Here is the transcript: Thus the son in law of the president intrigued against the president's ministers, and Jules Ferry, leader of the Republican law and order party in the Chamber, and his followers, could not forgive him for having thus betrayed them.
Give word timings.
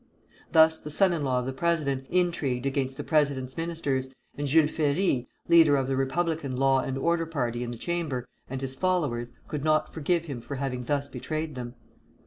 Thus 0.51 0.79
the 0.79 0.89
son 0.89 1.13
in 1.13 1.23
law 1.23 1.41
of 1.41 1.45
the 1.45 1.53
president 1.53 2.07
intrigued 2.09 2.65
against 2.65 2.97
the 2.97 3.03
president's 3.03 3.55
ministers, 3.55 4.11
and 4.35 4.47
Jules 4.47 4.71
Ferry, 4.71 5.27
leader 5.47 5.77
of 5.77 5.87
the 5.87 5.95
Republican 5.95 6.57
law 6.57 6.79
and 6.79 6.97
order 6.97 7.27
party 7.27 7.61
in 7.63 7.69
the 7.69 7.77
Chamber, 7.77 8.27
and 8.49 8.61
his 8.61 8.73
followers, 8.73 9.31
could 9.47 9.63
not 9.63 9.93
forgive 9.93 10.25
him 10.25 10.41
for 10.41 10.55
having 10.55 10.85
thus 10.85 11.07
betrayed 11.07 11.53
them. 11.53 11.75